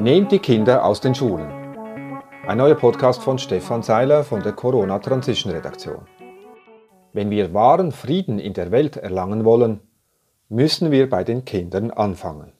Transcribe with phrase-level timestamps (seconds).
[0.00, 1.52] Nehmt die Kinder aus den Schulen.
[2.46, 6.06] Ein neuer Podcast von Stefan Seiler von der Corona Transition Redaktion.
[7.12, 9.80] Wenn wir wahren Frieden in der Welt erlangen wollen,
[10.48, 12.52] müssen wir bei den Kindern anfangen.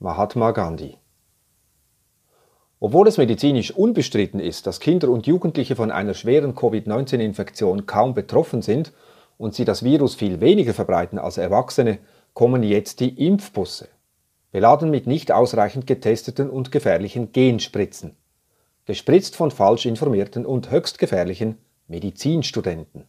[0.00, 0.96] Mahatma Gandhi.
[2.80, 8.62] Obwohl es medizinisch unbestritten ist, dass Kinder und Jugendliche von einer schweren Covid-19-Infektion kaum betroffen
[8.62, 8.92] sind
[9.36, 11.98] und sie das Virus viel weniger verbreiten als Erwachsene,
[12.34, 13.86] kommen jetzt die Impfbusse
[14.50, 18.16] beladen mit nicht ausreichend getesteten und gefährlichen Genspritzen,
[18.86, 23.04] gespritzt von falsch informierten und höchst gefährlichen Medizinstudenten.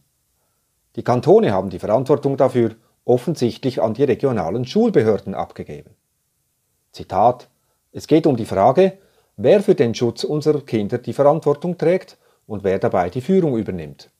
[0.96, 5.94] Die Kantone haben die Verantwortung dafür offensichtlich an die regionalen Schulbehörden abgegeben.
[6.92, 7.48] Zitat
[7.92, 8.98] Es geht um die Frage,
[9.36, 14.10] wer für den Schutz unserer Kinder die Verantwortung trägt und wer dabei die Führung übernimmt.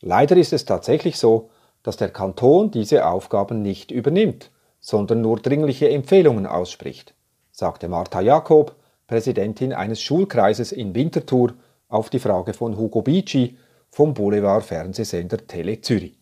[0.00, 1.50] Leider ist es tatsächlich so,
[1.82, 4.50] dass der Kanton diese Aufgaben nicht übernimmt
[4.88, 7.12] sondern nur dringliche Empfehlungen ausspricht,
[7.50, 8.74] sagte Martha Jakob,
[9.06, 11.52] Präsidentin eines Schulkreises in Winterthur,
[11.88, 13.58] auf die Frage von Hugo Bici
[13.90, 16.18] vom Boulevard-Fernsehsender Tele Zürich.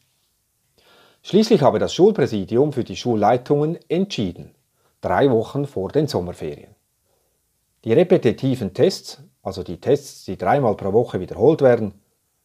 [1.22, 4.52] Schließlich habe das Schulpräsidium für die Schulleitungen entschieden,
[5.00, 6.74] drei Wochen vor den Sommerferien.
[7.84, 11.94] Die repetitiven Tests, also die Tests, die dreimal pro Woche wiederholt werden,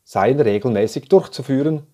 [0.03, 1.87] seien regelmäßig durchzuführen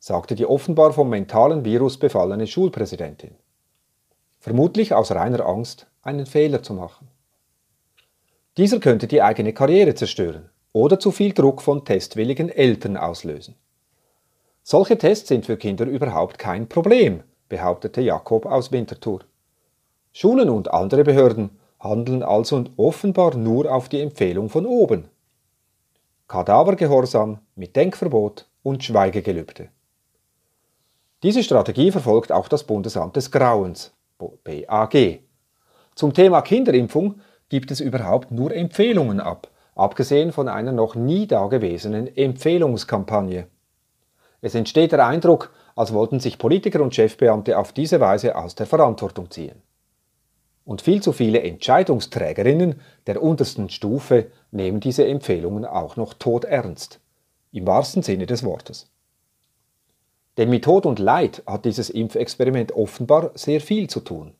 [0.00, 3.36] sagte die offenbar vom mentalen Virus befallene Schulpräsidentin.
[4.40, 7.08] Vermutlich aus reiner Angst, einen Fehler zu machen.
[8.56, 13.54] Dieser könnte die eigene Karriere zerstören oder zu viel Druck von testwilligen Eltern auslösen.
[14.62, 19.20] Solche Tests sind für Kinder überhaupt kein Problem, behauptete Jakob aus Winterthur.
[20.12, 25.08] Schulen und andere Behörden handeln also offenbar nur auf die Empfehlung von oben.
[26.28, 29.68] Kadavergehorsam mit Denkverbot und Schweigegelübde.
[31.22, 33.92] Diese Strategie verfolgt auch das Bundesamt des Grauens,
[34.44, 35.20] BAG.
[35.94, 42.16] Zum Thema Kinderimpfung gibt es überhaupt nur Empfehlungen ab, abgesehen von einer noch nie dagewesenen
[42.16, 43.48] Empfehlungskampagne.
[44.40, 48.66] Es entsteht der Eindruck, als wollten sich Politiker und Chefbeamte auf diese Weise aus der
[48.66, 49.62] Verantwortung ziehen.
[50.64, 57.00] Und viel zu viele Entscheidungsträgerinnen der untersten Stufe nehmen diese Empfehlungen auch noch todernst.
[57.52, 58.90] Im wahrsten Sinne des Wortes.
[60.36, 64.34] Denn mit Tod und Leid hat dieses Impfexperiment offenbar sehr viel zu tun.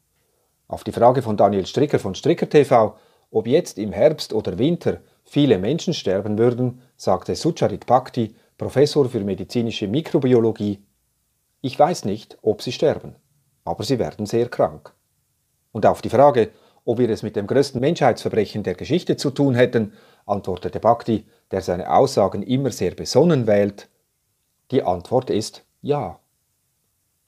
[0.68, 2.96] Auf die Frage von Daniel Stricker von Stricker TV,
[3.30, 9.20] ob jetzt im Herbst oder Winter viele Menschen sterben würden, sagte Sucharit Bhakti, Professor für
[9.20, 10.82] medizinische Mikrobiologie,
[11.60, 13.16] ich weiß nicht, ob sie sterben,
[13.64, 14.94] aber sie werden sehr krank.
[15.72, 16.50] Und auf die Frage,
[16.84, 19.92] ob wir es mit dem größten Menschheitsverbrechen der Geschichte zu tun hätten,
[20.26, 23.88] antwortete Bhakti, der seine Aussagen immer sehr besonnen wählt,
[24.70, 26.18] die Antwort ist ja.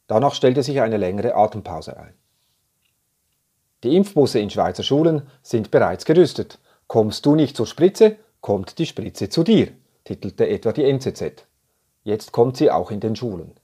[0.06, 2.14] Danach stellte sich eine längere Atempause ein.
[3.82, 6.58] Die Impfbusse in Schweizer Schulen sind bereits gerüstet.
[6.86, 9.72] Kommst du nicht zur Spritze, kommt die Spritze zu dir,
[10.04, 11.46] titelte etwa die NZZ.
[12.04, 13.54] Jetzt kommt sie auch in den Schulen.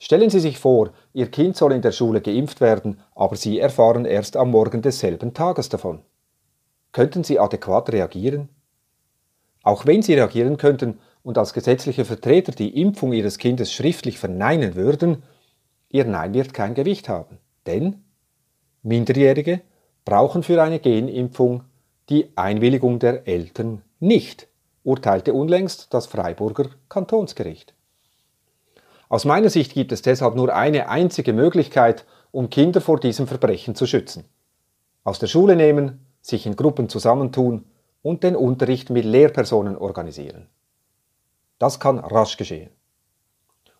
[0.00, 4.04] Stellen Sie sich vor, Ihr Kind soll in der Schule geimpft werden, aber Sie erfahren
[4.04, 6.02] erst am Morgen desselben Tages davon.
[6.92, 8.48] Könnten Sie adäquat reagieren?
[9.64, 14.74] Auch wenn Sie reagieren könnten, und als gesetzliche Vertreter die Impfung ihres Kindes schriftlich verneinen
[14.74, 15.22] würden,
[15.88, 17.38] ihr Nein wird kein Gewicht haben.
[17.66, 18.04] Denn
[18.82, 19.60] Minderjährige
[20.04, 21.64] brauchen für eine Genimpfung
[22.08, 24.48] die Einwilligung der Eltern nicht,
[24.82, 27.74] urteilte unlängst das Freiburger Kantonsgericht.
[29.10, 33.74] Aus meiner Sicht gibt es deshalb nur eine einzige Möglichkeit, um Kinder vor diesem Verbrechen
[33.74, 34.24] zu schützen.
[35.04, 37.64] Aus der Schule nehmen, sich in Gruppen zusammentun
[38.02, 40.48] und den Unterricht mit Lehrpersonen organisieren.
[41.58, 42.70] Das kann rasch geschehen.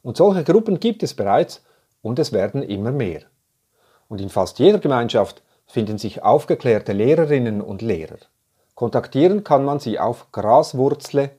[0.03, 1.63] Und solche Gruppen gibt es bereits
[2.03, 3.23] und es werden immer mehr.
[4.09, 8.19] Und in fast jeder Gemeinschaft finden sich aufgeklärte Lehrerinnen und Lehrer.
[8.75, 11.33] Kontaktieren kann man sie auf graswurzle.ch.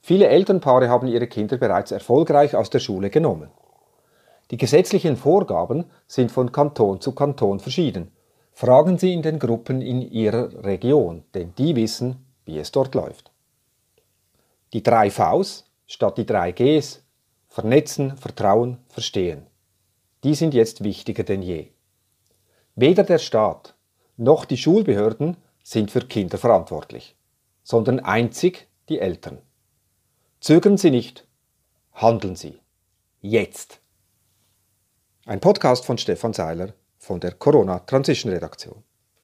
[0.00, 3.50] Viele Elternpaare haben ihre Kinder bereits erfolgreich aus der Schule genommen.
[4.50, 8.12] Die gesetzlichen Vorgaben sind von Kanton zu Kanton verschieden.
[8.52, 13.33] Fragen Sie in den Gruppen in Ihrer Region, denn die wissen, wie es dort läuft.
[14.74, 17.02] Die drei Vs statt die drei Gs
[17.48, 19.46] vernetzen, vertrauen, verstehen.
[20.24, 21.68] Die sind jetzt wichtiger denn je.
[22.74, 23.76] Weder der Staat
[24.16, 27.14] noch die Schulbehörden sind für Kinder verantwortlich,
[27.62, 29.38] sondern einzig die Eltern.
[30.40, 31.24] Zögern Sie nicht,
[31.92, 32.58] handeln Sie.
[33.20, 33.80] Jetzt.
[35.24, 38.82] Ein Podcast von Stefan Seiler von der Corona Transition Redaktion.